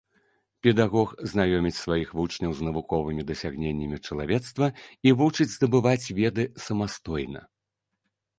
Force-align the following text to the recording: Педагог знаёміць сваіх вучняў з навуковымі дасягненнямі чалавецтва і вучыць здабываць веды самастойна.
Педагог 0.67 1.09
знаёміць 1.33 1.79
сваіх 1.83 2.13
вучняў 2.19 2.55
з 2.61 2.65
навуковымі 2.67 3.25
дасягненнямі 3.31 4.01
чалавецтва 4.07 4.71
і 5.09 5.15
вучыць 5.21 5.49
здабываць 5.53 6.11
веды 6.23 6.43
самастойна. 6.67 7.41